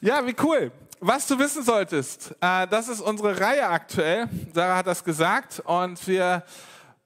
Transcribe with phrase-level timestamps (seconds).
[0.00, 0.70] Ja, wie cool.
[1.00, 4.28] Was du wissen solltest, äh, das ist unsere Reihe aktuell.
[4.54, 6.44] Sarah hat das gesagt und wir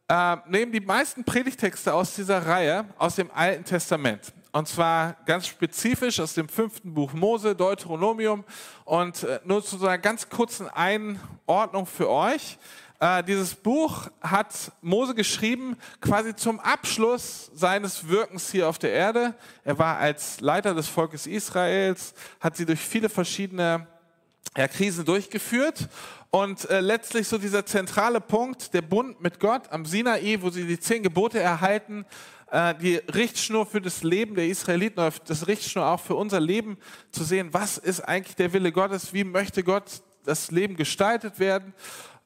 [0.09, 4.33] äh, nehmen die meisten Predigtexte aus dieser Reihe aus dem Alten Testament.
[4.53, 8.45] Und zwar ganz spezifisch aus dem fünften Buch Mose, Deuteronomium.
[8.85, 12.59] Und äh, nur zu so einer ganz kurzen Einordnung für euch.
[13.01, 19.35] Äh, dieses Buch hat Mose geschrieben, quasi zum Abschluss seines Wirkens hier auf der Erde.
[19.65, 23.87] Er war als Leiter des Volkes Israels, hat sie durch viele verschiedene
[24.57, 25.89] ja, Krisen durchgeführt.
[26.31, 30.65] Und äh, letztlich so dieser zentrale Punkt, der Bund mit Gott am Sinai, wo sie
[30.65, 32.07] die zehn Gebote erhalten,
[32.53, 36.79] äh, die Richtschnur für das Leben der Israeliten, das Richtschnur auch für unser Leben
[37.11, 41.75] zu sehen, was ist eigentlich der Wille Gottes, wie möchte Gott das Leben gestaltet werden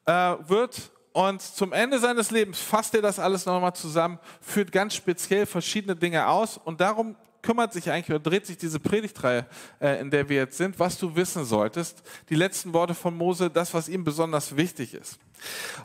[0.09, 0.91] äh, wird.
[1.11, 5.95] Und zum Ende seines Lebens fasst er das alles nochmal zusammen, führt ganz speziell verschiedene
[5.95, 6.57] Dinge aus.
[6.57, 9.45] Und darum kümmert sich eigentlich oder dreht sich diese Predigtreihe,
[9.79, 12.01] äh, in der wir jetzt sind, was du wissen solltest.
[12.29, 15.19] Die letzten Worte von Mose, das, was ihm besonders wichtig ist.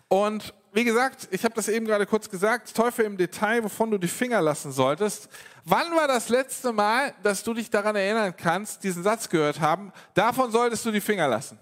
[0.08, 3.98] Und wie gesagt, ich habe das eben gerade kurz gesagt, Teufel im Detail, wovon du
[3.98, 5.28] die Finger lassen solltest.
[5.64, 9.92] Wann war das letzte Mal, dass du dich daran erinnern kannst, diesen Satz gehört haben,
[10.14, 11.58] davon solltest du die Finger lassen?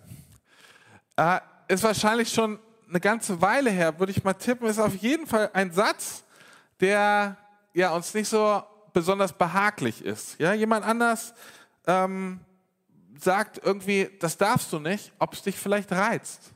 [1.17, 5.27] Äh, ist wahrscheinlich schon eine ganze Weile her, würde ich mal tippen, ist auf jeden
[5.27, 6.25] Fall ein Satz,
[6.81, 7.37] der
[7.73, 10.39] ja, uns nicht so besonders behaglich ist.
[10.39, 11.33] Ja, jemand anders
[11.87, 12.41] ähm,
[13.19, 16.51] sagt irgendwie, das darfst du nicht, ob es dich vielleicht reizt.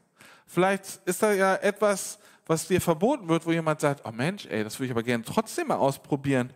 [0.46, 4.62] Vielleicht ist da ja etwas, was dir verboten wird, wo jemand sagt, oh Mensch, ey,
[4.62, 6.52] das würde ich aber gerne trotzdem mal ausprobieren.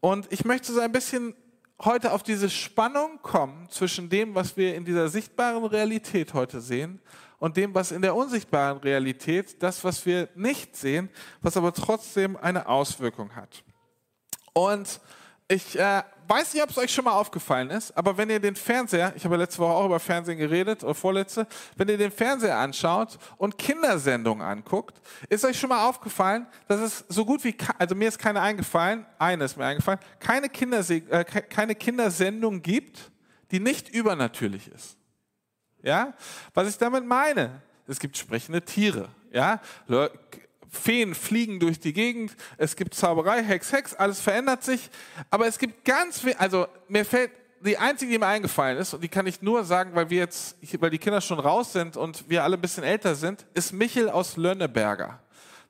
[0.00, 1.34] Und ich möchte so ein bisschen
[1.82, 7.00] heute auf diese Spannung kommen zwischen dem, was wir in dieser sichtbaren Realität heute sehen
[7.44, 11.10] und dem, was in der unsichtbaren Realität, das, was wir nicht sehen,
[11.42, 13.62] was aber trotzdem eine Auswirkung hat.
[14.54, 14.98] Und
[15.46, 18.56] ich äh, weiß nicht, ob es euch schon mal aufgefallen ist, aber wenn ihr den
[18.56, 22.56] Fernseher, ich habe letzte Woche auch über Fernsehen geredet, oder vorletzte, wenn ihr den Fernseher
[22.56, 24.98] anschaut und Kindersendungen anguckt,
[25.28, 29.04] ist euch schon mal aufgefallen, dass es so gut wie, also mir ist keine eingefallen,
[29.18, 33.12] eine ist mir eingefallen, keine, Kinderse äh, keine Kindersendung gibt,
[33.50, 34.96] die nicht übernatürlich ist.
[35.84, 36.14] Ja?
[36.54, 39.08] Was ich damit meine, es gibt sprechende Tiere.
[39.30, 39.60] Ja?
[40.70, 44.90] Feen fliegen durch die Gegend, es gibt Zauberei, Hex, Hex, alles verändert sich.
[45.30, 47.30] Aber es gibt ganz viel, also mir fällt
[47.60, 50.56] die einzige, die mir eingefallen ist, und die kann ich nur sagen, weil wir jetzt,
[50.80, 54.10] weil die Kinder schon raus sind und wir alle ein bisschen älter sind, ist Michel
[54.10, 55.20] aus Lönneberger.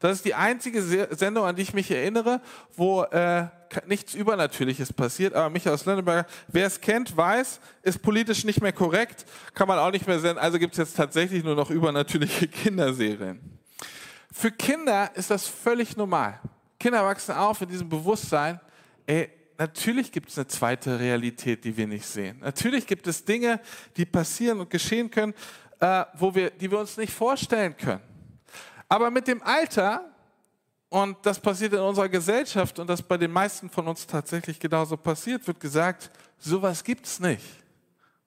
[0.01, 2.41] Das ist die einzige Sendung, an die ich mich erinnere,
[2.77, 3.47] wo äh,
[3.87, 5.35] nichts Übernatürliches passiert.
[5.35, 9.25] Aber Michael aus Lönneberger, wer es kennt, weiß, ist politisch nicht mehr korrekt,
[9.55, 10.39] kann man auch nicht mehr senden.
[10.39, 13.41] Also gibt es jetzt tatsächlich nur noch übernatürliche Kinderserien.
[14.33, 16.41] Für Kinder ist das völlig normal.
[16.79, 18.61] Kinder wachsen auf in diesem Bewusstsein,
[19.07, 22.39] ey, natürlich gibt es eine zweite Realität, die wir nicht sehen.
[22.41, 23.61] Natürlich gibt es Dinge,
[23.97, 25.35] die passieren und geschehen können,
[25.81, 28.03] äh, wo wir, die wir uns nicht vorstellen können.
[28.89, 30.14] Aber mit dem Alter,
[30.95, 34.97] und das passiert in unserer Gesellschaft und das bei den meisten von uns tatsächlich genauso
[34.97, 37.45] passiert, wird gesagt, sowas gibt es nicht.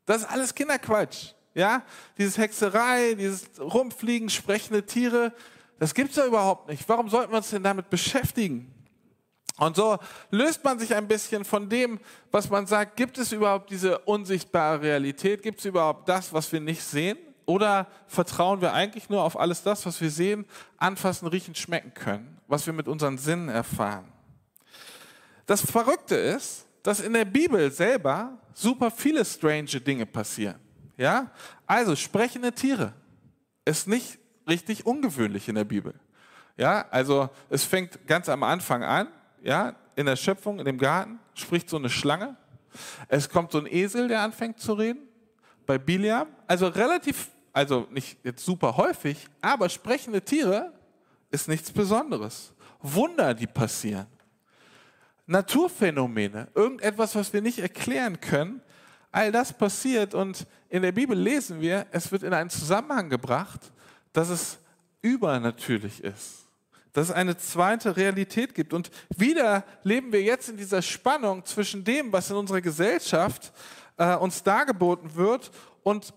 [0.05, 1.31] Das ist alles Kinderquatsch.
[1.53, 1.83] Ja?
[2.17, 5.31] Dieses Hexerei, dieses Rumfliegen, sprechende Tiere,
[5.79, 6.83] das gibt es ja überhaupt nicht.
[6.89, 8.69] Warum sollten wir uns denn damit beschäftigen?
[9.55, 9.97] Und so
[10.29, 12.01] löst man sich ein bisschen von dem,
[12.31, 15.41] was man sagt, gibt es überhaupt diese unsichtbare Realität?
[15.41, 17.17] Gibt es überhaupt das, was wir nicht sehen?
[17.45, 20.45] Oder vertrauen wir eigentlich nur auf alles das, was wir sehen,
[20.75, 24.11] anfassen, riechen, schmecken können, was wir mit unseren Sinnen erfahren?
[25.45, 30.59] Das Verrückte ist, dass in der Bibel selber super viele strange Dinge passieren.
[30.97, 31.31] Ja?
[31.65, 32.93] Also sprechende Tiere
[33.65, 35.93] ist nicht richtig ungewöhnlich in der Bibel.
[36.55, 39.09] Ja, also es fängt ganz am Anfang an,
[39.43, 42.35] ja, in der Schöpfung, in dem Garten, spricht so eine Schlange.
[43.07, 45.07] Es kommt so ein Esel, der anfängt zu reden.
[45.65, 50.71] Bei Biliam, also relativ also nicht jetzt super häufig, aber sprechende Tiere
[51.29, 52.53] ist nichts Besonderes.
[52.81, 54.07] Wunder, die passieren.
[55.25, 58.61] Naturphänomene, irgendetwas, was wir nicht erklären können,
[59.11, 63.71] all das passiert und in der Bibel lesen wir, es wird in einen Zusammenhang gebracht,
[64.13, 64.59] dass es
[65.01, 66.47] übernatürlich ist,
[66.93, 68.73] dass es eine zweite Realität gibt.
[68.73, 73.53] Und wieder leben wir jetzt in dieser Spannung zwischen dem, was in unserer Gesellschaft
[73.97, 75.51] äh, uns dargeboten wird
[75.83, 76.13] und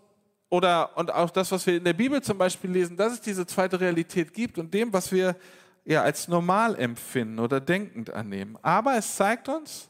[0.51, 3.47] oder und auch das, was wir in der Bibel zum Beispiel lesen, dass es diese
[3.47, 5.37] zweite Realität gibt und dem, was wir
[5.85, 8.59] ja als normal empfinden oder denkend annehmen.
[8.61, 9.89] Aber es zeigt uns,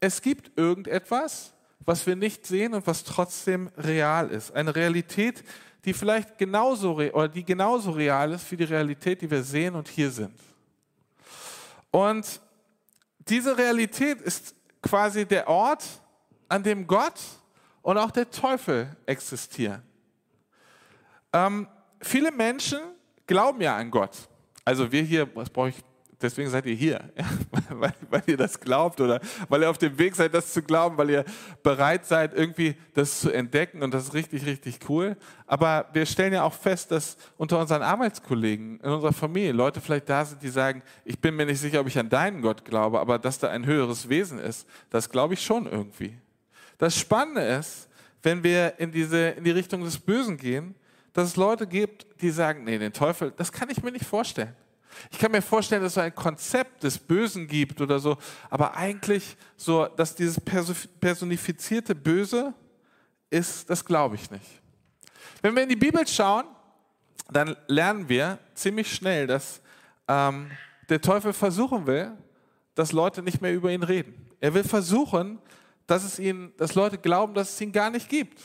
[0.00, 4.52] es gibt irgendetwas, was wir nicht sehen und was trotzdem real ist.
[4.52, 5.44] Eine Realität,
[5.84, 9.88] die vielleicht genauso oder die genauso real ist wie die Realität, die wir sehen und
[9.88, 10.34] hier sind.
[11.90, 12.40] Und
[13.20, 15.84] diese Realität ist quasi der Ort,
[16.48, 17.20] an dem Gott
[17.84, 19.82] und auch der Teufel existieren.
[21.32, 21.68] Ähm,
[22.00, 22.80] viele Menschen
[23.26, 24.28] glauben ja an Gott.
[24.64, 25.76] Also wir hier, was brauche ich
[26.22, 27.24] deswegen seid ihr hier, ja?
[27.68, 29.20] weil, weil, ihr das glaubt oder
[29.50, 31.24] weil ihr auf dem Weg seid, das zu glauben, weil ihr
[31.62, 35.16] bereit seid, irgendwie das zu entdecken und das ist richtig, richtig cool.
[35.46, 40.08] Aber wir stellen ja auch fest, dass unter unseren Arbeitskollegen, in unserer Familie Leute vielleicht
[40.08, 43.00] da sind, die sagen, ich bin mir nicht sicher, ob ich an deinen Gott glaube,
[43.00, 46.16] aber dass da ein höheres Wesen ist, das glaube ich schon irgendwie.
[46.84, 47.88] Das Spannende ist,
[48.22, 50.74] wenn wir in, diese, in die Richtung des Bösen gehen,
[51.14, 54.54] dass es Leute gibt, die sagen, nee, den Teufel, das kann ich mir nicht vorstellen.
[55.10, 58.18] Ich kann mir vorstellen, dass es so ein Konzept des Bösen gibt oder so,
[58.50, 62.52] aber eigentlich so, dass dieses personifizierte Böse
[63.30, 64.60] ist, das glaube ich nicht.
[65.40, 66.44] Wenn wir in die Bibel schauen,
[67.32, 69.62] dann lernen wir ziemlich schnell, dass
[70.06, 70.50] ähm,
[70.90, 72.12] der Teufel versuchen will,
[72.74, 74.30] dass Leute nicht mehr über ihn reden.
[74.38, 75.38] Er will versuchen,
[75.86, 78.40] dass, es ihn, dass Leute glauben, dass es ihn gar nicht gibt.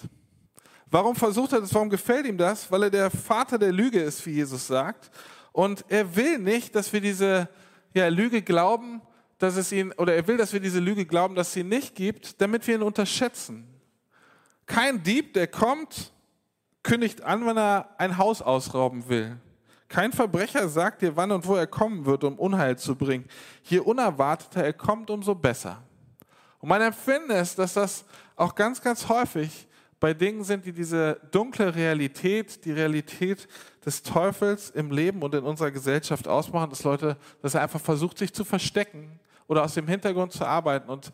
[0.92, 1.74] Warum versucht er das?
[1.74, 2.72] Warum gefällt ihm das?
[2.72, 5.12] Weil er der Vater der Lüge ist, wie Jesus sagt.
[5.52, 7.48] Und er will nicht, dass wir diese
[7.94, 9.02] ja, Lüge glauben,
[9.38, 11.96] dass es ihn, oder er will, dass wir diese Lüge glauben, dass es sie nicht
[11.96, 13.68] gibt, damit wir ihn unterschätzen.
[14.66, 16.12] Kein Dieb, der kommt,
[16.84, 19.38] kündigt an, wenn er ein Haus ausrauben will.
[19.88, 23.26] Kein Verbrecher sagt dir, wann und wo er kommen wird, um Unheil zu bringen.
[23.64, 25.82] Je unerwarteter er kommt, umso besser.
[26.60, 29.68] Und mein Empfinden ist, dass das auch ganz, ganz häufig
[30.00, 33.48] bei Dingen sind, die diese dunkle Realität, die Realität
[33.86, 38.18] des Teufels im Leben und in unserer Gesellschaft ausmachen, dass Leute, dass er einfach versucht,
[38.18, 41.12] sich zu verstecken oder aus dem Hintergrund zu arbeiten und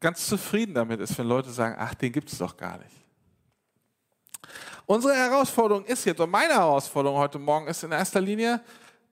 [0.00, 2.96] ganz zufrieden damit ist, wenn Leute sagen, ach, den gibt es doch gar nicht.
[4.86, 8.60] Unsere Herausforderung ist jetzt, und meine Herausforderung heute Morgen ist in erster Linie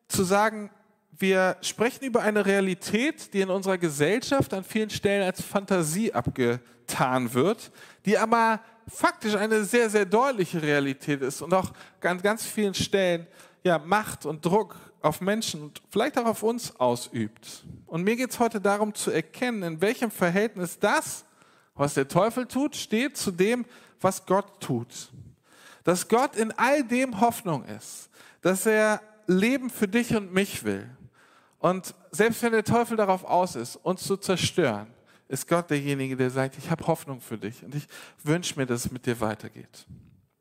[0.09, 0.71] zu sagen,
[1.19, 7.33] wir sprechen über eine Realität, die in unserer Gesellschaft an vielen Stellen als Fantasie abgetan
[7.35, 7.71] wird,
[8.05, 13.27] die aber faktisch eine sehr, sehr deutliche Realität ist und auch an ganz vielen Stellen
[13.63, 17.65] ja, Macht und Druck auf Menschen und vielleicht auch auf uns ausübt.
[17.87, 21.25] Und mir geht es heute darum zu erkennen, in welchem Verhältnis das,
[21.75, 23.65] was der Teufel tut, steht zu dem,
[24.01, 25.11] was Gott tut.
[25.85, 28.09] Dass Gott in all dem Hoffnung ist,
[28.41, 30.89] dass er Leben für dich und mich will.
[31.63, 34.89] Und selbst wenn der Teufel darauf aus ist, uns zu zerstören,
[35.29, 37.87] ist Gott derjenige, der sagt, ich habe Hoffnung für dich und ich
[38.25, 39.87] wünsche mir, dass es mit dir weitergeht.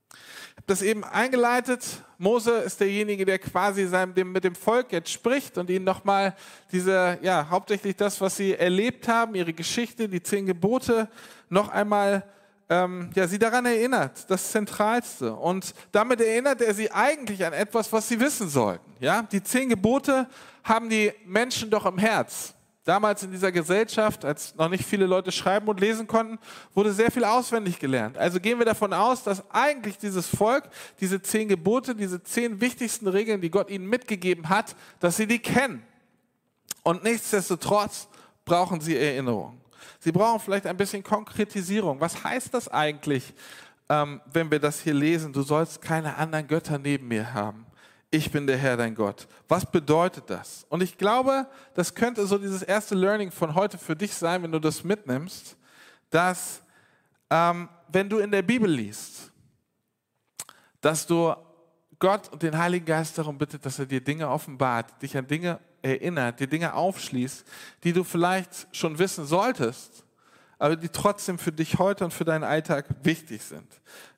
[0.09, 1.85] Ich habe das eben eingeleitet.
[2.17, 3.85] Mose ist derjenige, der quasi
[4.25, 6.35] mit dem Volk jetzt spricht und ihnen nochmal
[6.71, 11.07] diese, ja, hauptsächlich das, was sie erlebt haben, ihre Geschichte, die zehn Gebote,
[11.49, 12.23] noch einmal
[12.71, 15.33] ähm, ja, sie daran erinnert, das Zentralste.
[15.35, 18.89] Und damit erinnert er sie eigentlich an etwas, was sie wissen sollten.
[19.01, 19.23] Ja?
[19.23, 20.25] Die zehn Gebote
[20.63, 22.53] haben die Menschen doch im Herz.
[22.85, 26.39] Damals in dieser Gesellschaft, als noch nicht viele Leute schreiben und lesen konnten,
[26.73, 28.17] wurde sehr viel auswendig gelernt.
[28.17, 30.63] Also gehen wir davon aus, dass eigentlich dieses Volk
[31.01, 35.39] diese zehn Gebote, diese zehn wichtigsten Regeln, die Gott ihnen mitgegeben hat, dass sie die
[35.39, 35.83] kennen.
[36.83, 38.07] Und nichtsdestotrotz
[38.45, 39.60] brauchen sie Erinnerung.
[39.99, 41.99] Sie brauchen vielleicht ein bisschen Konkretisierung.
[41.99, 43.33] Was heißt das eigentlich,
[43.89, 45.33] ähm, wenn wir das hier lesen?
[45.33, 47.65] Du sollst keine anderen Götter neben mir haben
[48.13, 49.25] ich bin der Herr, dein Gott.
[49.47, 50.65] Was bedeutet das?
[50.67, 54.51] Und ich glaube, das könnte so dieses erste Learning von heute für dich sein, wenn
[54.51, 55.55] du das mitnimmst,
[56.09, 56.61] dass
[57.29, 59.31] ähm, wenn du in der Bibel liest,
[60.81, 61.33] dass du
[61.99, 65.59] Gott und den Heiligen Geist darum bittet, dass er dir Dinge offenbart, dich an Dinge
[65.81, 67.45] erinnert, dir Dinge aufschließt,
[67.83, 70.05] die du vielleicht schon wissen solltest,
[70.59, 73.67] aber die trotzdem für dich heute und für deinen Alltag wichtig sind.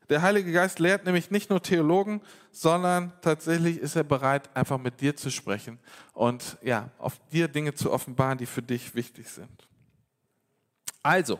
[0.10, 5.00] Der Heilige Geist lehrt nämlich nicht nur Theologen, sondern tatsächlich ist er bereit, einfach mit
[5.00, 5.79] dir zu sprechen
[6.13, 9.67] und ja, auf dir Dinge zu offenbaren, die für dich wichtig sind.
[11.01, 11.39] Also,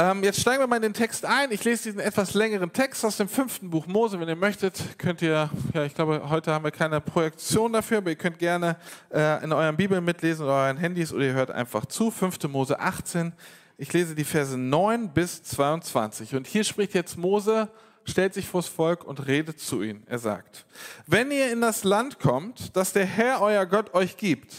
[0.00, 1.52] ähm, jetzt steigen wir mal in den Text ein.
[1.52, 4.18] Ich lese diesen etwas längeren Text aus dem fünften Buch Mose.
[4.18, 8.08] Wenn ihr möchtet, könnt ihr, ja, ich glaube, heute haben wir keine Projektion dafür, aber
[8.08, 8.76] ihr könnt gerne
[9.12, 12.10] äh, in euren Bibeln mitlesen oder euren Handys oder ihr hört einfach zu.
[12.10, 12.42] 5.
[12.44, 13.34] Mose 18,
[13.76, 16.34] ich lese die Verse 9 bis 22.
[16.34, 17.68] Und hier spricht jetzt Mose,
[18.10, 20.02] stellt sich vors Volk und redet zu ihnen.
[20.06, 20.66] Er sagt,
[21.06, 24.54] wenn ihr in das Land kommt, das der Herr euer Gott euch gibt,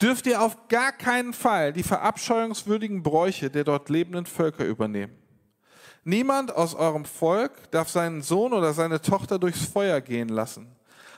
[0.00, 5.16] dürft ihr auf gar keinen Fall die verabscheuungswürdigen Bräuche der dort lebenden Völker übernehmen.
[6.04, 10.68] Niemand aus eurem Volk darf seinen Sohn oder seine Tochter durchs Feuer gehen lassen,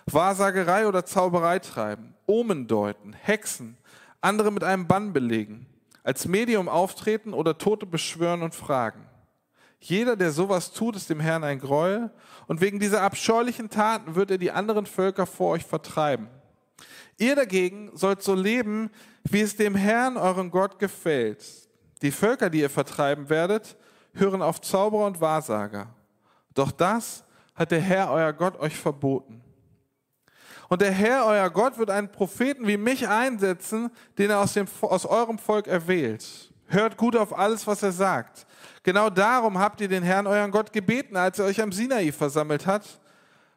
[0.06, 3.76] Wahrsagerei oder Zauberei treiben, Omen deuten, Hexen,
[4.20, 5.66] andere mit einem Bann belegen
[6.08, 9.07] als Medium auftreten oder Tote beschwören und fragen.
[9.80, 12.10] Jeder, der sowas tut, ist dem Herrn ein Gräuel
[12.46, 16.28] und wegen dieser abscheulichen Taten wird er die anderen Völker vor euch vertreiben.
[17.16, 18.90] Ihr dagegen sollt so leben,
[19.24, 21.44] wie es dem Herrn, euren Gott, gefällt.
[22.02, 23.76] Die Völker, die ihr vertreiben werdet,
[24.14, 25.94] hören auf Zauberer und Wahrsager.
[26.54, 29.42] Doch das hat der Herr, euer Gott, euch verboten.
[30.68, 34.66] Und der Herr, euer Gott, wird einen Propheten wie mich einsetzen, den er aus, dem,
[34.82, 36.52] aus eurem Volk erwählt.
[36.68, 38.46] Hört gut auf alles, was er sagt.
[38.82, 42.66] Genau darum habt ihr den Herrn, euren Gott, gebeten, als er euch am Sinai versammelt
[42.66, 43.00] hat.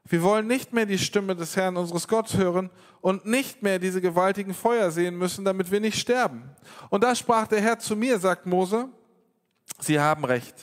[0.05, 2.69] Wir wollen nicht mehr die Stimme des Herrn unseres Gottes hören
[3.01, 6.43] und nicht mehr diese gewaltigen Feuer sehen müssen, damit wir nicht sterben.
[6.89, 8.87] Und da sprach der Herr zu mir, sagt Mose,
[9.79, 10.55] Sie haben recht.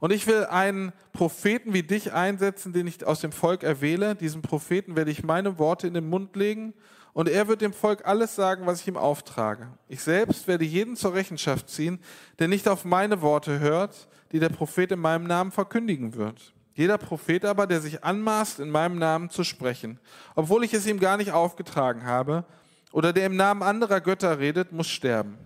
[0.00, 4.16] Und ich will einen Propheten wie dich einsetzen, den ich aus dem Volk erwähle.
[4.16, 6.74] Diesem Propheten werde ich meine Worte in den Mund legen
[7.14, 9.68] und er wird dem Volk alles sagen, was ich ihm auftrage.
[9.88, 12.00] Ich selbst werde jeden zur Rechenschaft ziehen,
[12.38, 16.54] der nicht auf meine Worte hört, die der Prophet in meinem Namen verkündigen wird.
[16.74, 20.00] Jeder Prophet aber, der sich anmaßt, in meinem Namen zu sprechen,
[20.34, 22.44] obwohl ich es ihm gar nicht aufgetragen habe,
[22.92, 25.38] oder der im Namen anderer Götter redet, muss sterben.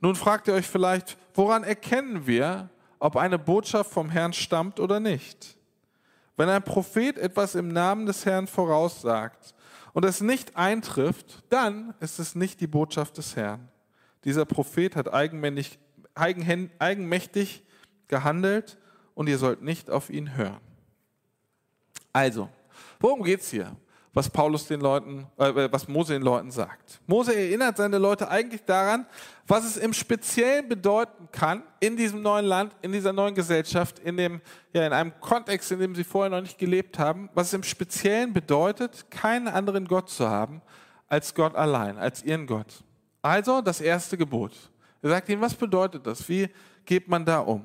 [0.00, 5.00] Nun fragt ihr euch vielleicht, woran erkennen wir, ob eine Botschaft vom Herrn stammt oder
[5.00, 5.56] nicht.
[6.36, 9.54] Wenn ein Prophet etwas im Namen des Herrn voraussagt
[9.94, 13.68] und es nicht eintrifft, dann ist es nicht die Botschaft des Herrn.
[14.24, 15.78] Dieser Prophet hat eigenmächtig,
[18.08, 18.76] gehandelt
[19.14, 20.60] und ihr sollt nicht auf ihn hören.
[22.12, 22.50] Also,
[23.00, 23.74] worum geht es hier?
[24.14, 27.00] Was Paulus den Leuten, äh, was Mose den Leuten sagt.
[27.06, 29.06] Mose erinnert seine Leute eigentlich daran,
[29.46, 34.16] was es im Speziellen bedeuten kann in diesem neuen Land, in dieser neuen Gesellschaft, in
[34.16, 34.40] dem,
[34.72, 37.64] ja, in einem Kontext, in dem sie vorher noch nicht gelebt haben, was es im
[37.64, 40.62] Speziellen bedeutet, keinen anderen Gott zu haben
[41.08, 42.84] als Gott allein, als ihren Gott.
[43.20, 44.52] Also das erste Gebot.
[45.02, 46.26] Er sagt ihnen, was bedeutet das?
[46.28, 46.48] Wie
[46.84, 47.62] geht man da um?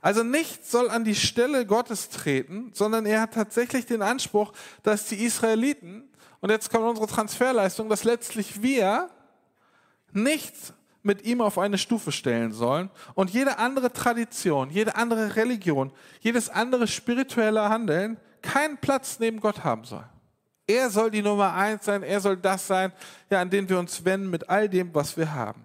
[0.00, 5.06] Also nichts soll an die Stelle Gottes treten, sondern er hat tatsächlich den Anspruch, dass
[5.06, 6.08] die Israeliten,
[6.40, 9.08] und jetzt kommt unsere Transferleistung, dass letztlich wir
[10.12, 10.72] nichts
[11.02, 16.48] mit ihm auf eine Stufe stellen sollen und jede andere Tradition, jede andere Religion, jedes
[16.48, 20.04] andere spirituelle Handeln keinen Platz neben Gott haben soll.
[20.66, 22.92] Er soll die Nummer eins sein, er soll das sein,
[23.28, 25.62] ja, an den wir uns wenden mit all dem, was wir haben.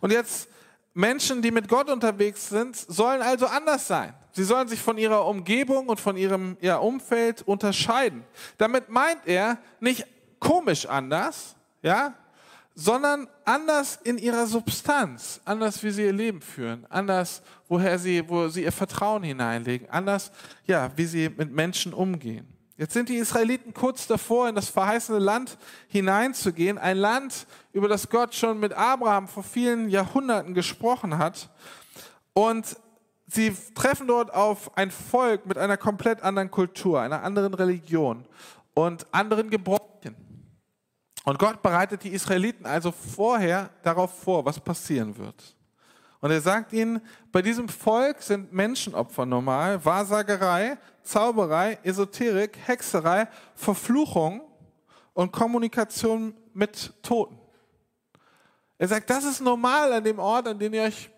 [0.00, 0.48] Und jetzt
[0.96, 4.14] Menschen, die mit Gott unterwegs sind, sollen also anders sein.
[4.32, 8.24] Sie sollen sich von ihrer Umgebung und von ihrem ja, Umfeld unterscheiden.
[8.56, 10.06] Damit meint er nicht
[10.38, 12.14] komisch anders, ja,
[12.74, 18.48] sondern anders in ihrer Substanz, anders wie sie ihr Leben führen, anders woher sie, wo
[18.48, 20.32] sie ihr Vertrauen hineinlegen, anders
[20.66, 22.55] ja, wie sie mit Menschen umgehen.
[22.78, 25.56] Jetzt sind die Israeliten kurz davor, in das verheißene Land
[25.88, 31.48] hineinzugehen, ein Land, über das Gott schon mit Abraham vor vielen Jahrhunderten gesprochen hat.
[32.34, 32.76] Und
[33.26, 38.26] sie treffen dort auf ein Volk mit einer komplett anderen Kultur, einer anderen Religion
[38.74, 40.14] und anderen Gebräuchen.
[41.24, 45.55] Und Gott bereitet die Israeliten also vorher darauf vor, was passieren wird.
[46.20, 54.40] Und er sagt ihnen, bei diesem Volk sind Menschenopfer normal, Wahrsagerei, Zauberei, Esoterik, Hexerei, Verfluchung
[55.12, 57.38] und Kommunikation mit Toten.
[58.78, 61.10] Er sagt, das ist normal an dem Ort, an dem ihr euch,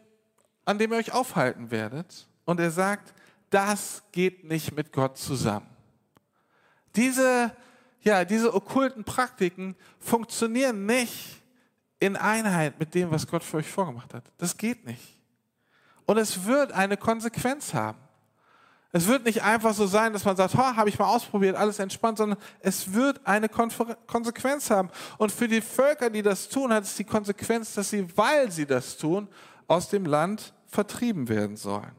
[0.64, 2.28] an dem ihr euch aufhalten werdet.
[2.44, 3.14] Und er sagt,
[3.50, 5.68] das geht nicht mit Gott zusammen.
[6.94, 7.52] Diese,
[8.00, 11.37] ja, diese okkulten Praktiken funktionieren nicht
[12.00, 14.24] in Einheit mit dem, was Gott für euch vorgemacht hat.
[14.38, 15.18] Das geht nicht.
[16.06, 17.98] Und es wird eine Konsequenz haben.
[18.90, 21.78] Es wird nicht einfach so sein, dass man sagt, ha, habe ich mal ausprobiert, alles
[21.78, 24.88] entspannt, sondern es wird eine Konsequenz haben.
[25.18, 28.64] Und für die Völker, die das tun, hat es die Konsequenz, dass sie, weil sie
[28.64, 29.28] das tun,
[29.66, 31.92] aus dem Land vertrieben werden sollen.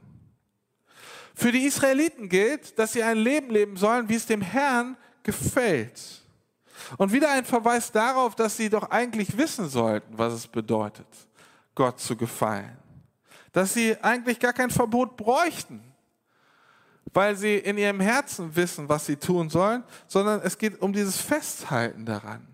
[1.35, 6.23] Für die Israeliten gilt, dass sie ein Leben leben sollen, wie es dem Herrn gefällt.
[6.97, 11.07] Und wieder ein Verweis darauf, dass sie doch eigentlich wissen sollten, was es bedeutet,
[11.75, 12.77] Gott zu gefallen.
[13.51, 15.83] Dass sie eigentlich gar kein Verbot bräuchten,
[17.13, 21.17] weil sie in ihrem Herzen wissen, was sie tun sollen, sondern es geht um dieses
[21.17, 22.47] Festhalten daran.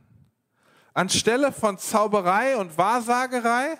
[0.94, 3.77] Anstelle von Zauberei und Wahrsagerei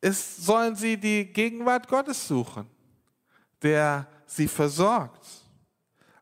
[0.00, 2.68] ist, sollen sie die Gegenwart Gottes suchen,
[3.62, 5.26] der sie versorgt.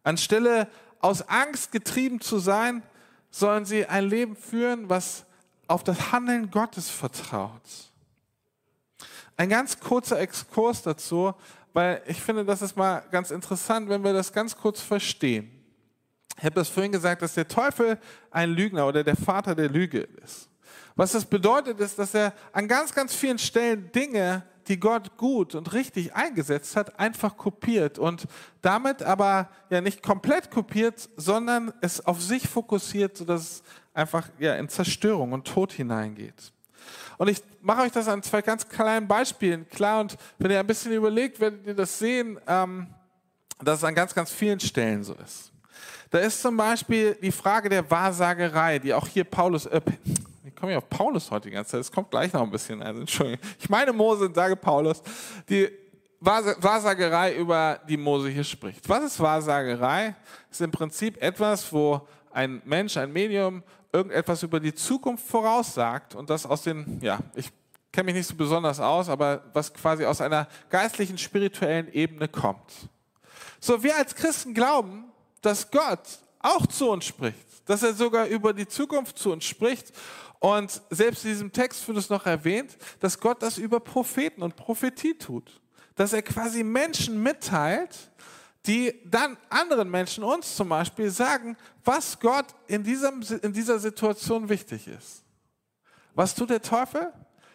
[0.02, 0.68] Anstelle
[1.02, 2.82] aus Angst getrieben zu sein,
[3.30, 5.24] sollen sie ein Leben führen, was
[5.66, 7.60] auf das Handeln Gottes vertraut.
[9.36, 11.34] Ein ganz kurzer Exkurs dazu,
[11.72, 15.50] weil ich finde, das ist mal ganz interessant, wenn wir das ganz kurz verstehen.
[16.38, 17.98] Ich habe das vorhin gesagt, dass der Teufel
[18.30, 20.48] ein Lügner oder der Vater der Lüge ist.
[20.94, 25.54] Was das bedeutet, ist, dass er an ganz, ganz vielen Stellen Dinge, die Gott gut
[25.54, 28.26] und richtig eingesetzt hat, einfach kopiert und
[28.60, 33.62] damit aber ja nicht komplett kopiert, sondern es auf sich fokussiert, sodass es
[33.94, 36.52] einfach ja, in Zerstörung und Tod hineingeht.
[37.18, 40.00] Und ich mache euch das an zwei ganz kleinen Beispielen klar.
[40.00, 42.88] Und wenn ihr ein bisschen überlegt, werdet ihr das sehen, ähm,
[43.62, 45.52] dass es an ganz, ganz vielen Stellen so ist.
[46.10, 49.80] Da ist zum Beispiel die Frage der Wahrsagerei, die auch hier Paulus, äh,
[50.62, 53.00] komme ja auf Paulus heute die ganze Zeit, es kommt gleich noch ein bisschen, also
[53.00, 53.40] Entschuldigung.
[53.58, 55.02] Ich meine Mose und sage Paulus,
[55.48, 55.68] die
[56.20, 58.88] Wahrsagerei, über die Mose hier spricht.
[58.88, 60.14] Was ist Wahrsagerei?
[60.52, 66.30] Ist im Prinzip etwas, wo ein Mensch, ein Medium irgendetwas über die Zukunft voraussagt und
[66.30, 67.50] das aus den, ja, ich
[67.90, 72.88] kenne mich nicht so besonders aus, aber was quasi aus einer geistlichen, spirituellen Ebene kommt.
[73.58, 75.06] So, wir als Christen glauben,
[75.40, 79.92] dass Gott auch zu uns spricht, dass er sogar über die Zukunft zu uns spricht.
[80.42, 84.56] Und selbst in diesem Text wird es noch erwähnt, dass Gott das über Propheten und
[84.56, 85.60] Prophetie tut.
[85.94, 88.10] Dass er quasi Menschen mitteilt,
[88.66, 94.48] die dann anderen Menschen, uns zum Beispiel, sagen, was Gott in, diesem, in dieser Situation
[94.48, 95.22] wichtig ist.
[96.12, 97.12] Was tut der Teufel?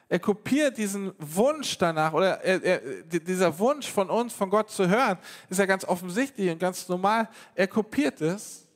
[0.08, 4.88] Er kopiert diesen Wunsch danach, oder er, er, dieser Wunsch von uns, von Gott zu
[4.88, 5.18] hören,
[5.50, 7.28] ist ja ganz offensichtlich und ganz normal.
[7.54, 8.67] Er kopiert es,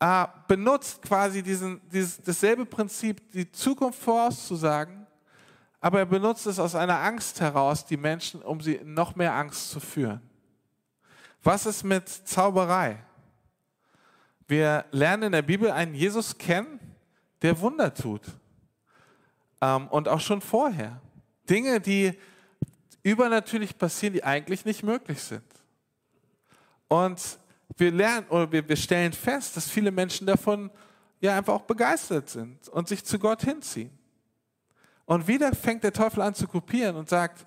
[0.00, 5.06] äh, benutzt quasi diesen, dieses, dasselbe Prinzip, die Zukunft vorauszusagen,
[5.80, 9.34] aber er benutzt es aus einer Angst heraus, die Menschen, um sie in noch mehr
[9.34, 10.20] Angst zu führen.
[11.42, 12.98] Was ist mit Zauberei?
[14.46, 16.80] Wir lernen in der Bibel einen Jesus kennen,
[17.42, 18.22] der Wunder tut.
[19.60, 21.00] Ähm, und auch schon vorher.
[21.48, 22.18] Dinge, die
[23.02, 25.44] übernatürlich passieren, die eigentlich nicht möglich sind.
[26.88, 27.38] Und
[27.76, 30.70] wir lernen oder wir, wir stellen fest, dass viele Menschen davon
[31.20, 33.90] ja einfach auch begeistert sind und sich zu Gott hinziehen.
[35.04, 37.46] Und wieder fängt der Teufel an zu kopieren und sagt,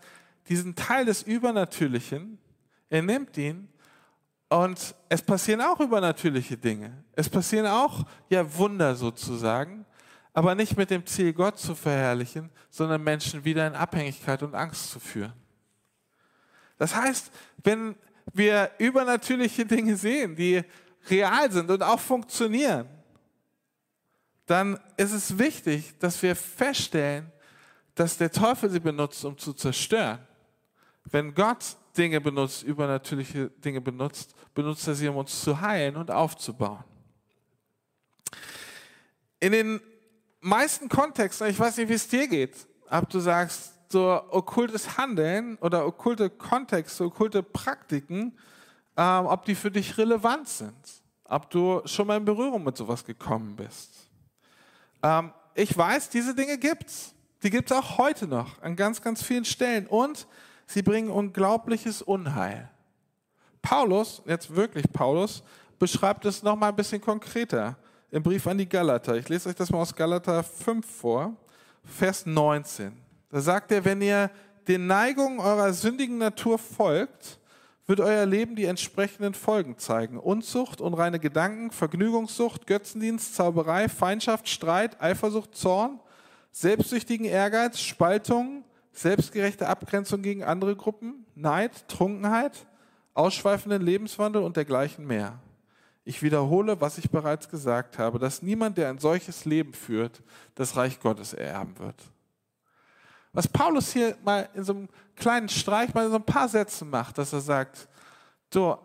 [0.49, 2.39] diesen Teil des Übernatürlichen,
[2.89, 3.69] er nimmt ihn
[4.49, 7.03] und es passieren auch übernatürliche Dinge.
[7.13, 9.85] Es passieren auch ja Wunder sozusagen,
[10.33, 14.91] aber nicht mit dem Ziel, Gott zu verherrlichen, sondern Menschen wieder in Abhängigkeit und Angst
[14.91, 15.33] zu führen.
[16.77, 17.31] Das heißt,
[17.63, 17.95] wenn
[18.33, 20.63] wir übernatürliche Dinge sehen, die
[21.09, 22.87] real sind und auch funktionieren,
[24.45, 27.31] dann ist es wichtig, dass wir feststellen,
[27.95, 30.19] dass der Teufel sie benutzt, um zu zerstören.
[31.05, 36.09] Wenn Gott Dinge benutzt, übernatürliche Dinge benutzt, benutzt er sie, um uns zu heilen und
[36.09, 36.83] aufzubauen.
[39.39, 39.81] In den
[40.39, 42.55] meisten Kontexten, ich weiß nicht, wie es dir geht,
[42.89, 48.37] ob du sagst, so okkultes Handeln oder okkulte Kontexte, okkulte Praktiken,
[48.97, 50.73] ähm, ob die für dich relevant sind,
[51.25, 54.09] ob du schon mal in Berührung mit sowas gekommen bist.
[55.03, 57.13] Ähm, ich weiß, diese Dinge gibt's.
[57.43, 60.27] Die gibt es auch heute noch an ganz, ganz vielen Stellen und
[60.67, 62.69] sie bringen unglaubliches Unheil.
[63.61, 65.43] Paulus, jetzt wirklich Paulus,
[65.79, 67.77] beschreibt es nochmal ein bisschen konkreter
[68.11, 69.15] im Brief an die Galater.
[69.15, 71.35] Ich lese euch das mal aus Galater 5 vor,
[71.83, 73.10] Vers 19.
[73.31, 74.29] Da sagt er, wenn ihr
[74.67, 77.39] den Neigungen eurer sündigen Natur folgt,
[77.87, 80.19] wird euer Leben die entsprechenden Folgen zeigen.
[80.19, 85.99] Unzucht, unreine Gedanken, Vergnügungssucht, Götzendienst, Zauberei, Feindschaft, Streit, Eifersucht, Zorn,
[86.51, 88.63] selbstsüchtigen Ehrgeiz, Spaltung,
[88.93, 92.65] selbstgerechte Abgrenzung gegen andere Gruppen, Neid, Trunkenheit,
[93.13, 95.39] ausschweifenden Lebenswandel und dergleichen mehr.
[96.03, 100.21] Ich wiederhole, was ich bereits gesagt habe, dass niemand, der ein solches Leben führt,
[100.55, 102.10] das Reich Gottes ererben wird.
[103.33, 106.89] Was Paulus hier mal in so einem kleinen Streich, mal in so ein paar Sätzen
[106.89, 107.87] macht, dass er sagt,
[108.53, 108.77] so,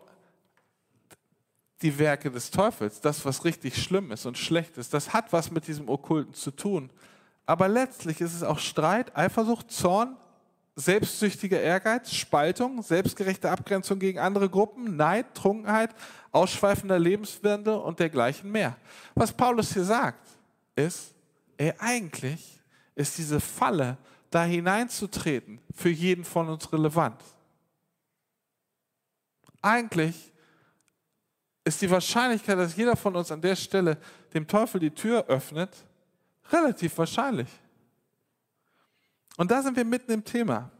[1.81, 5.51] die Werke des Teufels, das, was richtig schlimm ist und schlecht ist, das hat was
[5.51, 6.89] mit diesem Okkulten zu tun.
[7.45, 10.17] Aber letztlich ist es auch Streit, Eifersucht, Zorn,
[10.75, 15.89] selbstsüchtiger Ehrgeiz, Spaltung, selbstgerechte Abgrenzung gegen andere Gruppen, Neid, Trunkenheit,
[16.31, 18.75] ausschweifender Lebenswandel und dergleichen mehr.
[19.15, 20.27] Was Paulus hier sagt,
[20.75, 21.13] ist,
[21.57, 22.59] ey, eigentlich
[22.95, 23.97] ist diese Falle,
[24.29, 27.21] da hineinzutreten, für jeden von uns relevant.
[29.61, 30.33] Eigentlich
[31.63, 33.97] ist die Wahrscheinlichkeit, dass jeder von uns an der Stelle
[34.33, 35.75] dem Teufel die Tür öffnet,
[36.51, 37.49] relativ wahrscheinlich.
[39.37, 40.71] Und da sind wir mitten im Thema.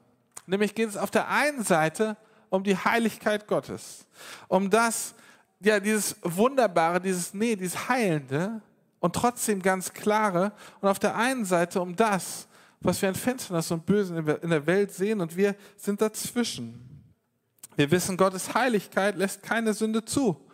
[0.46, 2.16] Nämlich geht es auf der einen Seite
[2.50, 4.06] um die Heiligkeit Gottes,
[4.48, 5.14] um das,
[5.60, 8.62] ja, dieses Wunderbare, dieses, nee, dieses Heilende
[9.00, 12.47] und trotzdem ganz klare und auf der einen Seite um das,
[12.80, 17.04] was wir an Finsternis und Bösen in der Welt sehen und wir sind dazwischen.
[17.76, 20.50] Wir wissen, Gottes Heiligkeit lässt keine Sünde zu.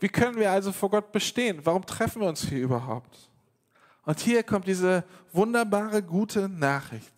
[0.00, 1.60] Wie können wir also vor Gott bestehen?
[1.64, 3.30] Warum treffen wir uns hier überhaupt?
[4.04, 7.12] Und hier kommt diese wunderbare, gute Nachricht.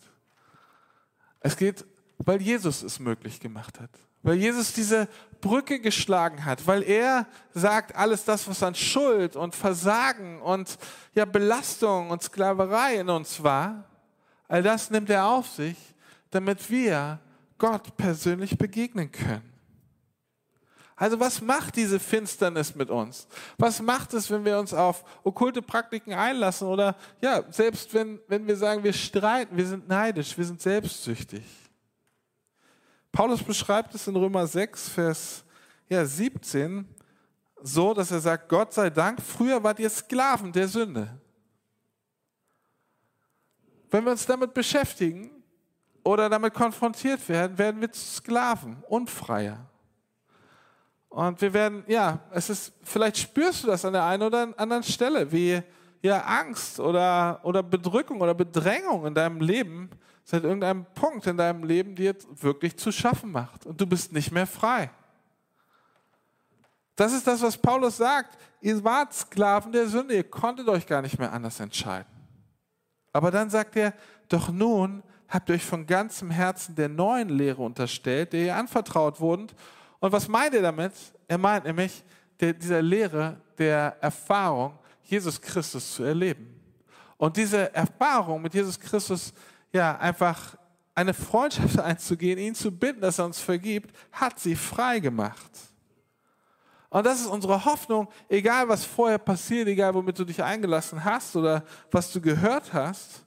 [1.39, 1.85] Es geht,
[2.17, 3.89] weil Jesus es möglich gemacht hat.
[4.23, 5.07] Weil Jesus diese
[5.41, 10.77] Brücke geschlagen hat, weil er sagt, alles das, was an Schuld und Versagen und
[11.13, 13.85] ja, Belastung und Sklaverei in uns war,
[14.47, 15.77] All das nimmt er auf sich,
[16.29, 17.19] damit wir
[17.57, 19.53] Gott persönlich begegnen können.
[20.95, 23.27] Also was macht diese Finsternis mit uns?
[23.57, 28.47] Was macht es, wenn wir uns auf okkulte Praktiken einlassen oder ja, selbst wenn, wenn
[28.47, 31.43] wir sagen, wir streiten, wir sind neidisch, wir sind selbstsüchtig?
[33.11, 35.43] Paulus beschreibt es in Römer 6, Vers
[35.87, 36.87] ja, 17
[37.61, 41.09] so, dass er sagt, Gott sei Dank, früher wart ihr Sklaven der Sünde.
[43.89, 45.31] Wenn wir uns damit beschäftigen
[46.03, 49.65] oder damit konfrontiert werden, werden wir zu Sklaven, Unfreier.
[51.09, 54.83] Und wir werden, ja, es ist, vielleicht spürst du das an der einen oder anderen
[54.83, 55.61] Stelle, wie
[56.01, 59.89] ja, Angst oder, oder Bedrückung oder Bedrängung in deinem Leben
[60.23, 63.65] seit irgendeinem Punkt in deinem Leben dir wirklich zu schaffen macht.
[63.65, 64.91] Und du bist nicht mehr frei.
[66.97, 68.37] Das ist das, was Paulus sagt.
[68.59, 72.16] Ihr wart Sklaven der Sünde, ihr konntet euch gar nicht mehr anders entscheiden.
[73.13, 73.93] Aber dann sagt er,
[74.29, 79.19] doch nun habt ihr euch von ganzem Herzen der neuen Lehre unterstellt, der ihr anvertraut
[79.19, 79.47] wurden.
[79.99, 80.93] Und was meint er damit?
[81.27, 82.03] Er meint nämlich
[82.39, 86.53] der, dieser Lehre der Erfahrung, Jesus Christus zu erleben.
[87.17, 89.33] Und diese Erfahrung mit Jesus Christus,
[89.73, 90.55] ja, einfach
[90.93, 95.51] eine Freundschaft einzugehen, ihn zu bitten, dass er uns vergibt, hat sie frei gemacht.
[96.89, 101.35] Und das ist unsere Hoffnung, egal was vorher passiert, egal womit du dich eingelassen hast
[101.35, 103.25] oder was du gehört hast,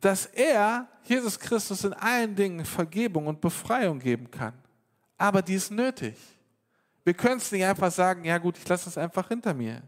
[0.00, 4.54] dass er, Jesus Christus, in allen Dingen Vergebung und Befreiung geben kann.
[5.18, 6.16] Aber die ist nötig.
[7.04, 9.82] Wir können es nicht einfach sagen, ja gut, ich lasse es einfach hinter mir.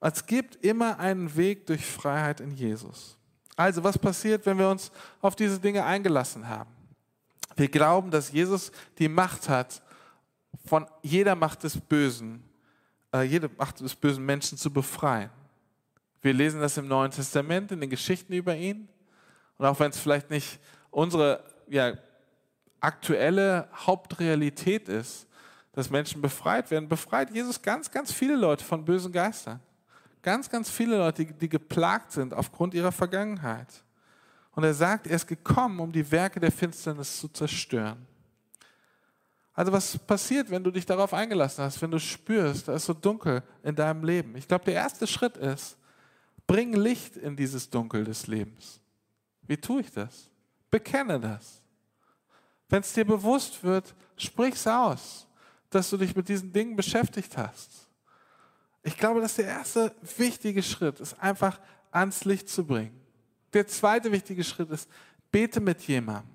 [0.00, 3.16] Es gibt immer einen Weg durch Freiheit in Jesus.
[3.56, 6.70] Also was passiert, wenn wir uns auf diese Dinge eingelassen haben?
[7.56, 9.82] Wir glauben, dass Jesus die Macht hat,
[10.64, 12.42] von jeder Macht des Bösen,
[13.12, 15.30] äh, jede Macht des bösen Menschen zu befreien.
[16.22, 18.88] Wir lesen das im Neuen Testament, in den Geschichten über ihn.
[19.58, 20.58] Und auch wenn es vielleicht nicht
[20.90, 21.94] unsere ja,
[22.80, 25.26] aktuelle Hauptrealität ist,
[25.72, 29.60] dass Menschen befreit werden, befreit Jesus ganz, ganz viele Leute von bösen Geistern.
[30.22, 33.84] Ganz, ganz viele Leute, die, die geplagt sind aufgrund ihrer Vergangenheit.
[34.52, 38.06] Und er sagt, er ist gekommen, um die Werke der Finsternis zu zerstören.
[39.56, 42.92] Also was passiert, wenn du dich darauf eingelassen hast, wenn du spürst, da ist so
[42.92, 44.36] dunkel in deinem Leben?
[44.36, 45.78] Ich glaube, der erste Schritt ist,
[46.46, 48.82] bring Licht in dieses Dunkel des Lebens.
[49.40, 50.30] Wie tue ich das?
[50.70, 51.62] Bekenne das.
[52.68, 55.26] Wenn es dir bewusst wird, sprich es aus,
[55.70, 57.88] dass du dich mit diesen Dingen beschäftigt hast.
[58.82, 61.58] Ich glaube, dass der erste wichtige Schritt ist, einfach
[61.90, 63.00] ans Licht zu bringen.
[63.54, 64.86] Der zweite wichtige Schritt ist,
[65.32, 66.30] bete mit jemandem.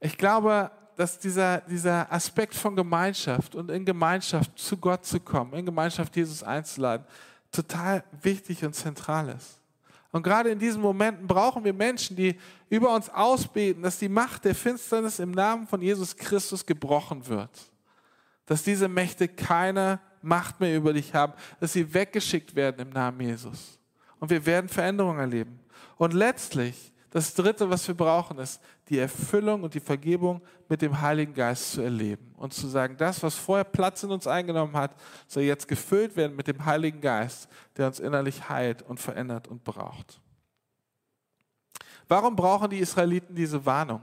[0.00, 5.52] Ich glaube, dass dieser, dieser Aspekt von Gemeinschaft und in Gemeinschaft zu Gott zu kommen,
[5.52, 7.06] in Gemeinschaft Jesus einzuladen,
[7.52, 9.60] total wichtig und zentral ist.
[10.10, 12.36] Und gerade in diesen Momenten brauchen wir Menschen, die
[12.68, 17.70] über uns ausbeten, dass die Macht der Finsternis im Namen von Jesus Christus gebrochen wird.
[18.46, 23.20] Dass diese Mächte keine Macht mehr über dich haben, dass sie weggeschickt werden im Namen
[23.20, 23.78] Jesus.
[24.18, 25.60] Und wir werden Veränderungen erleben.
[25.96, 31.00] Und letztlich das Dritte, was wir brauchen, ist die Erfüllung und die Vergebung mit dem
[31.00, 34.94] Heiligen Geist zu erleben und zu sagen, das, was vorher Platz in uns eingenommen hat,
[35.26, 39.64] soll jetzt gefüllt werden mit dem Heiligen Geist, der uns innerlich heilt und verändert und
[39.64, 40.20] braucht.
[42.08, 44.02] Warum brauchen die Israeliten diese Warnung?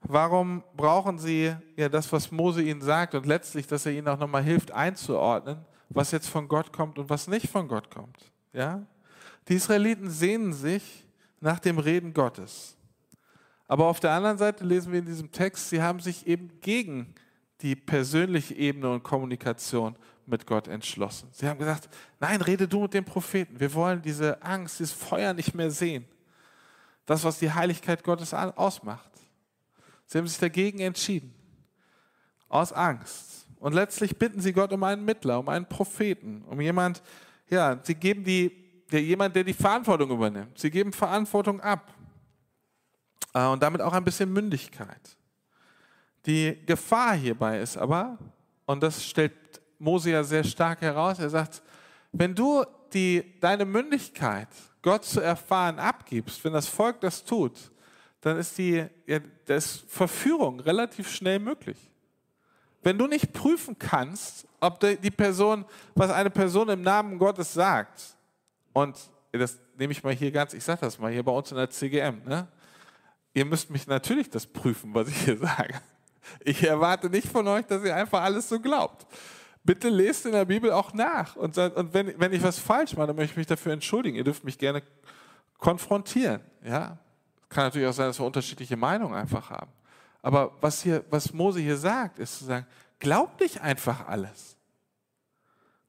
[0.00, 4.18] Warum brauchen sie ja das, was Mose ihnen sagt und letztlich, dass er ihnen auch
[4.18, 8.30] nochmal hilft einzuordnen, was jetzt von Gott kommt und was nicht von Gott kommt?
[8.52, 8.82] Ja?
[9.48, 11.05] Die Israeliten sehnen sich
[11.40, 12.76] nach dem Reden Gottes.
[13.68, 17.14] Aber auf der anderen Seite lesen wir in diesem Text, sie haben sich eben gegen
[17.62, 19.96] die persönliche Ebene und Kommunikation
[20.26, 21.28] mit Gott entschlossen.
[21.32, 21.88] Sie haben gesagt,
[22.20, 23.58] nein, rede du mit dem Propheten.
[23.58, 26.04] Wir wollen diese Angst, dieses Feuer nicht mehr sehen.
[27.06, 29.10] Das, was die Heiligkeit Gottes ausmacht.
[30.06, 31.34] Sie haben sich dagegen entschieden.
[32.48, 33.46] Aus Angst.
[33.58, 37.02] Und letztlich bitten sie Gott um einen Mittler, um einen Propheten, um jemand,
[37.48, 40.58] ja, sie geben die der, jemand, der die Verantwortung übernimmt.
[40.58, 41.92] Sie geben Verantwortung ab.
[43.34, 45.16] Äh, und damit auch ein bisschen Mündigkeit.
[46.24, 48.18] Die Gefahr hierbei ist aber,
[48.64, 49.34] und das stellt
[49.78, 51.62] Mose ja sehr stark heraus, er sagt,
[52.12, 54.48] wenn du die, deine Mündigkeit,
[54.82, 57.70] Gott zu erfahren, abgibst, wenn das Volk das tut,
[58.20, 61.78] dann ist die ja, das Verführung relativ schnell möglich.
[62.82, 68.15] Wenn du nicht prüfen kannst, ob die Person, was eine Person im Namen Gottes sagt,
[68.76, 68.94] und
[69.32, 71.70] das nehme ich mal hier ganz, ich sage das mal hier bei uns in der
[71.70, 72.20] CGM.
[72.26, 72.46] Ne?
[73.32, 75.80] Ihr müsst mich natürlich das prüfen, was ich hier sage.
[76.44, 79.06] Ich erwarte nicht von euch, dass ihr einfach alles so glaubt.
[79.64, 81.36] Bitte lest in der Bibel auch nach.
[81.36, 84.14] Und, und wenn, wenn ich was falsch mache, dann möchte ich mich dafür entschuldigen.
[84.14, 84.82] Ihr dürft mich gerne
[85.56, 86.42] konfrontieren.
[86.62, 86.98] Ja,
[87.48, 89.72] kann natürlich auch sein, dass wir unterschiedliche Meinungen einfach haben.
[90.20, 92.66] Aber was, hier, was Mose hier sagt, ist zu sagen,
[92.98, 94.55] glaub nicht einfach alles.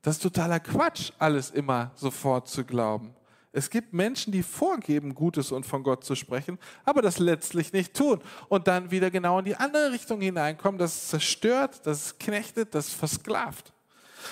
[0.08, 3.14] Das ist totaler Quatsch, alles immer sofort zu glauben.
[3.52, 7.94] Es gibt Menschen, die vorgeben, Gutes und von Gott zu sprechen, aber das letztlich nicht
[7.94, 12.20] tun und dann wieder genau in die andere Richtung hineinkommen, das es zerstört, das es
[12.20, 13.74] knechtet, das es versklavt.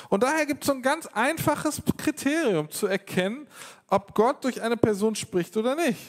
[0.07, 3.45] Und daher gibt es so ein ganz einfaches Kriterium zu erkennen,
[3.89, 5.99] ob Gott durch eine Person spricht oder nicht.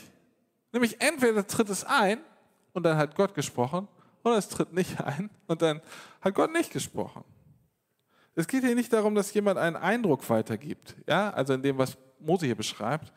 [0.70, 2.20] Nämlich entweder tritt es ein
[2.72, 3.88] und dann hat Gott gesprochen,
[4.22, 5.82] oder es tritt nicht ein und dann
[6.20, 7.24] hat Gott nicht gesprochen.
[8.38, 11.96] Es geht hier nicht darum, dass jemand einen Eindruck weitergibt, ja, also in dem, was
[12.20, 13.10] Mose hier beschreibt.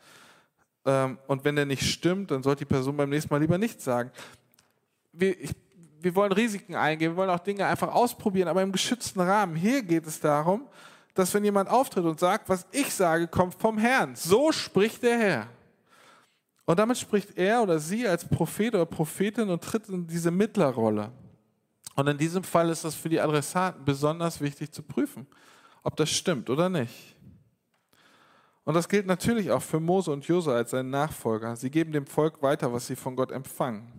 [0.86, 3.84] Ähm, und wenn der nicht stimmt, dann sollte die Person beim nächsten Mal lieber nichts
[3.84, 4.10] sagen.
[5.12, 5.50] Wir, ich,
[6.00, 9.56] wir wollen Risiken eingehen, wir wollen auch Dinge einfach ausprobieren, aber im geschützten Rahmen.
[9.56, 10.66] Hier geht es darum,
[11.12, 14.16] dass wenn jemand auftritt und sagt, was ich sage, kommt vom Herrn.
[14.16, 15.46] So spricht der Herr.
[16.64, 21.12] Und damit spricht er oder sie als Prophet oder Prophetin und tritt in diese Mittlerrolle.
[21.96, 25.26] Und in diesem Fall ist das für die Adressaten besonders wichtig zu prüfen,
[25.82, 27.16] ob das stimmt oder nicht.
[28.64, 31.56] Und das gilt natürlich auch für Mose und Jose als seinen Nachfolger.
[31.56, 33.90] Sie geben dem Volk weiter, was sie von Gott empfangen.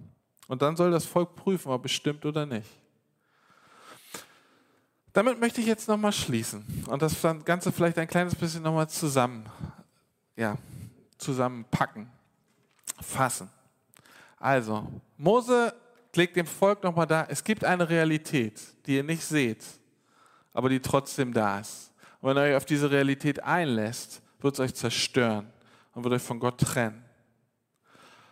[0.48, 2.70] Und dann soll das Volk prüfen, ob es stimmt oder nicht.
[5.14, 9.46] Damit möchte ich jetzt nochmal schließen und das Ganze vielleicht ein kleines bisschen nochmal zusammen,
[10.38, 10.58] ja,
[11.18, 12.10] zusammenpacken,
[13.02, 13.50] fassen.
[14.40, 15.74] Also, Mose
[16.16, 19.64] legt dem Volk nochmal da, es gibt eine Realität, die ihr nicht seht,
[20.54, 21.92] aber die trotzdem da ist.
[22.20, 25.52] Und wenn ihr euch auf diese Realität einlässt, wird es euch zerstören
[25.94, 27.04] und wird euch von Gott trennen.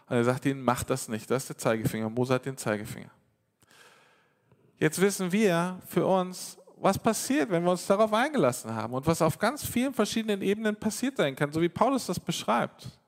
[0.07, 1.29] Und er sagt ihnen, macht das nicht.
[1.29, 2.09] Das ist der Zeigefinger.
[2.09, 3.11] Mose hat den Zeigefinger.
[4.77, 9.21] Jetzt wissen wir für uns, was passiert, wenn wir uns darauf eingelassen haben und was
[9.21, 12.98] auf ganz vielen verschiedenen Ebenen passiert sein kann, so wie Paulus das beschreibt.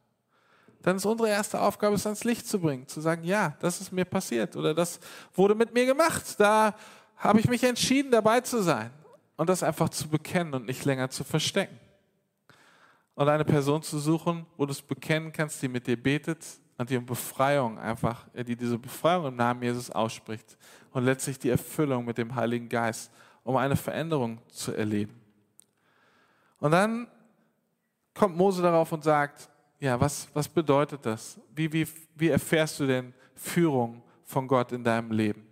[0.81, 3.91] Dann ist unsere erste Aufgabe, es ans Licht zu bringen, zu sagen, ja, das ist
[3.91, 4.99] mir passiert oder das
[5.33, 6.39] wurde mit mir gemacht.
[6.39, 6.73] Da
[7.17, 8.91] habe ich mich entschieden, dabei zu sein
[9.37, 11.79] und das einfach zu bekennen und nicht länger zu verstecken
[13.21, 16.43] und eine Person zu suchen, wo du es bekennen kannst, die mit dir betet
[16.79, 20.57] und die um Befreiung einfach, die diese Befreiung im Namen Jesus ausspricht
[20.91, 23.11] und letztlich die Erfüllung mit dem Heiligen Geist,
[23.43, 25.21] um eine Veränderung zu erleben.
[26.57, 27.07] Und dann
[28.15, 29.50] kommt Mose darauf und sagt,
[29.81, 31.39] ja, was, was bedeutet das?
[31.55, 35.45] Wie, wie, wie erfährst du denn Führung von Gott in deinem Leben?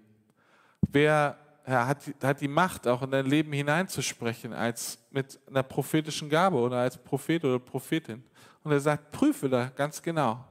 [0.82, 1.36] Wer
[1.68, 6.58] ja, hat, hat die Macht, auch in dein Leben hineinzusprechen, als mit einer prophetischen Gabe
[6.58, 8.24] oder als Prophet oder Prophetin.
[8.64, 10.46] Und er sagt, prüfe da ganz genau.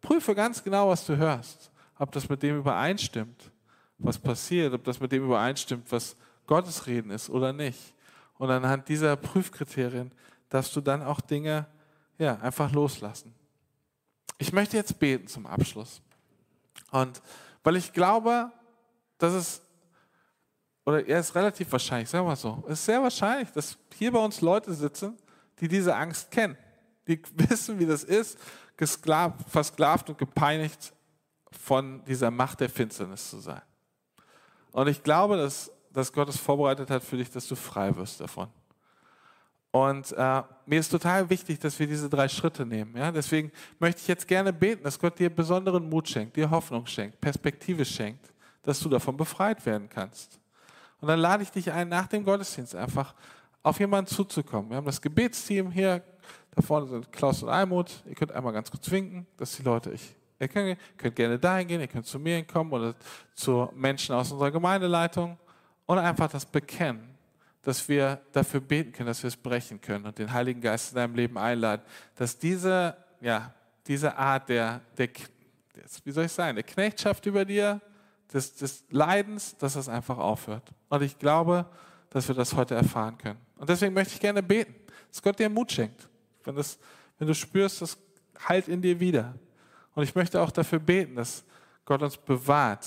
[0.00, 1.70] Prüfe ganz genau, was du hörst.
[1.96, 3.52] Ob das mit dem übereinstimmt,
[3.98, 6.16] was passiert, ob das mit dem übereinstimmt, was
[6.48, 7.94] Gottes Reden ist oder nicht.
[8.38, 10.10] Und anhand dieser Prüfkriterien
[10.48, 11.66] darfst du dann auch Dinge
[12.18, 13.34] ja, einfach loslassen.
[14.38, 16.00] Ich möchte jetzt beten zum Abschluss.
[16.90, 17.20] Und
[17.62, 18.52] weil ich glaube,
[19.18, 19.64] dass es
[20.84, 24.12] oder er ist relativ wahrscheinlich, sagen wir mal so, es ist sehr wahrscheinlich, dass hier
[24.12, 25.16] bei uns Leute sitzen,
[25.60, 26.56] die diese Angst kennen,
[27.06, 28.38] die wissen, wie das ist,
[28.76, 30.92] gesklavt, versklavt und gepeinigt
[31.50, 33.62] von dieser Macht der Finsternis zu sein.
[34.72, 38.20] Und ich glaube, dass, dass Gott es vorbereitet hat für dich, dass du frei wirst
[38.20, 38.48] davon.
[39.74, 42.96] Und äh, mir ist total wichtig, dass wir diese drei Schritte nehmen.
[42.96, 43.10] Ja?
[43.10, 47.20] Deswegen möchte ich jetzt gerne beten, dass Gott dir besonderen Mut schenkt, dir Hoffnung schenkt,
[47.20, 48.32] Perspektive schenkt,
[48.62, 50.38] dass du davon befreit werden kannst.
[51.00, 53.16] Und dann lade ich dich ein, nach dem Gottesdienst einfach
[53.64, 54.70] auf jemanden zuzukommen.
[54.70, 56.04] Wir haben das Gebetsteam hier,
[56.54, 57.90] da vorne sind Klaus und Almut.
[58.06, 60.68] Ihr könnt einmal ganz kurz winken, dass die Leute ich erkenne.
[60.68, 62.94] Ihr könnt gerne dahin gehen, ihr könnt zu mir kommen oder
[63.34, 65.36] zu Menschen aus unserer Gemeindeleitung
[65.84, 67.13] und einfach das bekennen,
[67.64, 70.96] dass wir dafür beten können, dass wir es brechen können und den Heiligen Geist in
[70.96, 71.82] deinem Leben einladen,
[72.14, 73.52] dass diese, ja,
[73.86, 75.08] diese Art der, der,
[76.04, 77.80] wie soll ich sagen, der Knechtschaft über dir,
[78.32, 80.72] des, des Leidens, dass das einfach aufhört.
[80.88, 81.66] Und ich glaube,
[82.10, 83.38] dass wir das heute erfahren können.
[83.56, 84.74] Und deswegen möchte ich gerne beten,
[85.10, 86.08] dass Gott dir Mut schenkt.
[86.44, 86.78] Wenn, das,
[87.18, 87.96] wenn du spürst, das
[88.48, 89.34] heilt in dir wieder.
[89.94, 91.44] Und ich möchte auch dafür beten, dass
[91.84, 92.86] Gott uns bewahrt,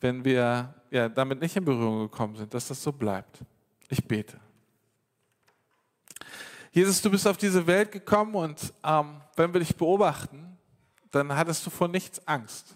[0.00, 3.44] wenn wir ja, damit nicht in Berührung gekommen sind, dass das so bleibt.
[3.92, 4.40] Ich bete.
[6.70, 10.56] Jesus, du bist auf diese Welt gekommen und ähm, wenn wir dich beobachten,
[11.10, 12.74] dann hattest du vor nichts Angst.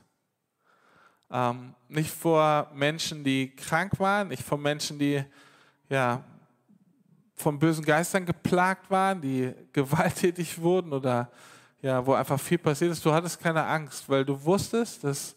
[1.31, 5.25] Ähm, nicht vor Menschen, die krank waren, nicht vor Menschen, die
[5.89, 6.23] ja,
[7.35, 11.33] von bösen Geistern geplagt waren, die gewalttätig wurden oder
[11.81, 13.03] ja, wo einfach viel passiert ist.
[13.03, 15.35] Du hattest keine Angst, weil du wusstest, dass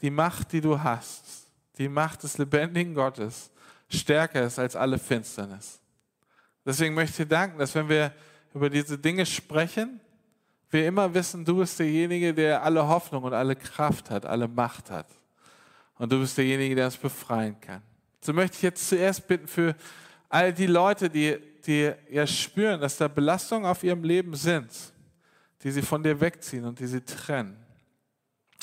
[0.00, 3.50] die Macht, die du hast, die Macht des lebendigen Gottes,
[3.88, 5.80] stärker ist als alle Finsternis.
[6.64, 8.12] Deswegen möchte ich dir danken, dass wenn wir
[8.54, 10.00] über diese Dinge sprechen,
[10.70, 14.90] wir immer wissen, du bist derjenige, der alle Hoffnung und alle Kraft hat, alle Macht
[14.90, 15.06] hat.
[15.96, 17.82] Und du bist derjenige, der uns befreien kann.
[18.20, 19.74] So möchte ich jetzt zuerst bitten für
[20.28, 24.70] all die Leute, die, die ja spüren, dass da Belastungen auf ihrem Leben sind,
[25.62, 27.56] die sie von dir wegziehen und die sie trennen,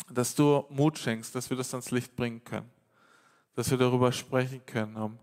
[0.09, 2.69] dass du Mut schenkst, dass wir das ans Licht bringen können,
[3.55, 5.19] dass wir darüber sprechen können, um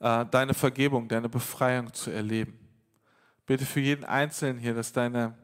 [0.00, 2.58] äh, deine Vergebung, deine Befreiung zu erleben.
[3.46, 5.34] Bitte für jeden Einzelnen hier, dass deine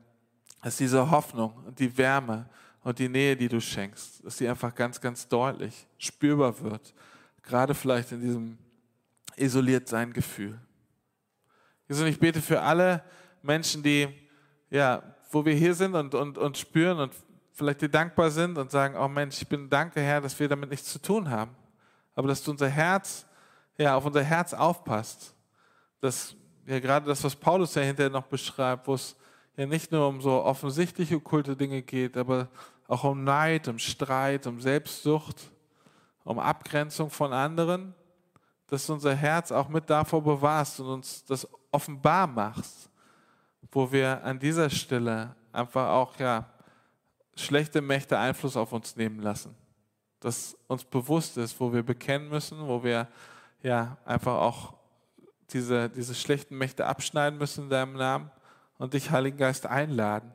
[0.63, 2.49] dass diese Hoffnung und die Wärme
[2.83, 6.95] und die Nähe, die du schenkst, dass die einfach ganz, ganz deutlich spürbar wird.
[7.43, 8.59] Gerade vielleicht in diesem
[9.37, 10.59] isoliert sein Gefühl.
[11.89, 13.03] Jesus, ich bete für alle
[13.43, 14.09] Menschen, die,
[14.69, 17.13] ja, wo wir hier sind und, und, und spüren und
[17.53, 20.71] vielleicht dir dankbar sind und sagen, oh Mensch, ich bin danke, Herr, dass wir damit
[20.71, 21.53] nichts zu tun haben.
[22.19, 23.25] Aber dass du unser Herz,
[23.77, 25.37] ja, auf unser Herz aufpasst.
[26.01, 26.35] Dass,
[26.67, 29.15] ja, gerade das, was Paulus ja hinterher noch beschreibt, wo es
[29.57, 32.49] ja nicht nur um so offensichtliche okkulte Dinge geht, aber
[32.89, 35.49] auch um Neid, um Streit, um Selbstsucht,
[36.25, 37.95] um Abgrenzung von anderen,
[38.67, 42.91] dass du unser Herz auch mit davor bewahrst und uns das offenbar machst,
[43.71, 46.51] wo wir an dieser Stelle einfach auch ja,
[47.37, 49.55] schlechte Mächte Einfluss auf uns nehmen lassen.
[50.21, 53.09] Dass uns bewusst ist, wo wir bekennen müssen, wo wir
[53.63, 54.75] ja einfach auch
[55.51, 58.31] diese, diese schlechten Mächte abschneiden müssen in deinem Namen
[58.79, 60.31] und dich, Heiligen Geist, einladen,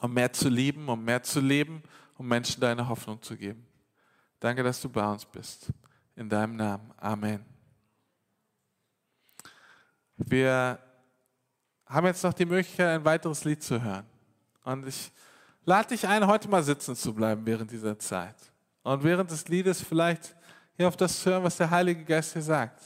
[0.00, 1.82] um mehr zu lieben, um mehr zu leben,
[2.16, 3.66] um Menschen deine Hoffnung zu geben.
[4.40, 5.72] Danke, dass du bei uns bist.
[6.16, 6.92] In deinem Namen.
[6.96, 7.44] Amen.
[10.16, 10.78] Wir
[11.86, 14.06] haben jetzt noch die Möglichkeit, ein weiteres Lied zu hören.
[14.62, 15.10] Und ich
[15.64, 18.36] lade dich ein, heute mal sitzen zu bleiben während dieser Zeit.
[18.84, 20.36] Und während des Liedes vielleicht
[20.76, 22.80] hier auf das zu hören, was der Heilige Geist dir sagt.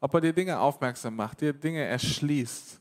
[0.00, 2.80] Ob er dir Dinge aufmerksam macht, dir Dinge erschließt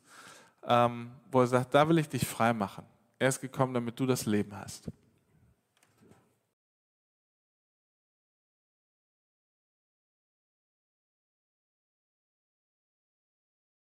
[0.68, 2.84] ähm, wo er sagt, da will ich dich frei machen.
[3.20, 4.90] Er ist gekommen, damit du das Leben hast.